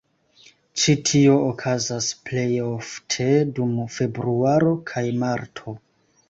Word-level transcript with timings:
Ĉi 0.83 0.93
tio 1.09 1.35
okazas 1.49 2.07
plejofte 2.29 3.29
dum 3.61 3.77
februaro 3.99 4.73
kaj 4.95 5.05
marto. 5.27 5.77